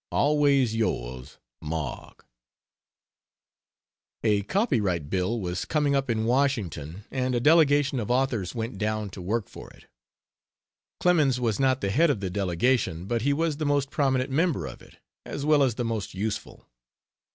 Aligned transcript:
Always 0.11 0.73
yours 0.75 1.37
MARK 1.61 2.25
A 4.23 4.41
copyright 4.41 5.11
bill 5.11 5.39
was 5.39 5.63
coming 5.63 5.95
up 5.95 6.09
in 6.09 6.25
Washington 6.25 7.03
and 7.11 7.35
a 7.35 7.39
delegation 7.39 7.99
of 7.99 8.09
authors 8.09 8.55
went 8.55 8.79
down 8.79 9.11
to 9.11 9.21
work 9.21 9.47
for 9.47 9.69
it. 9.69 9.85
Clemens 10.99 11.39
was 11.39 11.59
not 11.59 11.81
the 11.81 11.91
head 11.91 12.09
of 12.09 12.19
the 12.19 12.31
delegation, 12.31 13.05
but 13.05 13.21
he 13.21 13.31
was 13.31 13.57
the 13.57 13.65
most 13.67 13.91
prominent 13.91 14.31
member 14.31 14.65
of 14.65 14.81
it, 14.81 14.97
as 15.23 15.45
well 15.45 15.61
as 15.61 15.75
the 15.75 15.85
most 15.85 16.15
useful. 16.15 16.65